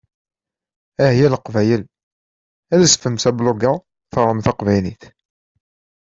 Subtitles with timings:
[1.07, 1.83] Ahya Leqbayel!
[2.79, 3.73] Rezfem s ablug-a
[4.11, 5.03] teɣrem taqbaylit.